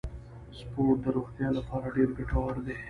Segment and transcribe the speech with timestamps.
[0.59, 2.77] سپورت د روغتیا لپاره ډیر ګټور دی.